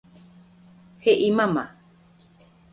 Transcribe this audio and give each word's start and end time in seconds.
He'i 1.05 1.29
mama. 1.41 1.69